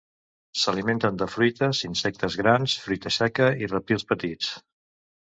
[0.59, 4.49] S'alimenten de fruites, insectes grans, fruita seca i rèptils petits.